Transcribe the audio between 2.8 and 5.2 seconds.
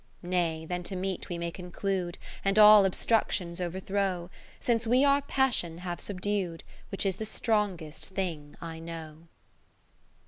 obstructions overthrow, Since we